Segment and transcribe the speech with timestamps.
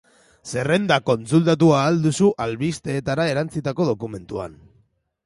[0.51, 4.57] Zerrenda kontsultatu ahal duzu albistera erantsitako dokumentuan.